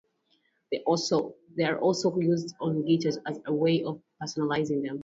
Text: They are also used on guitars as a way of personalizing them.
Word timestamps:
They 0.71 0.79
are 0.81 1.77
also 1.79 2.17
used 2.17 2.55
on 2.59 2.83
guitars 2.85 3.19
as 3.27 3.39
a 3.45 3.53
way 3.53 3.83
of 3.83 4.01
personalizing 4.19 4.81
them. 4.81 4.99